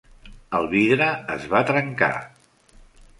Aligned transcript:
El 0.59 0.69
vidre 0.71 1.09
es 1.33 1.45
va 1.51 1.61
trencar. 1.67 2.09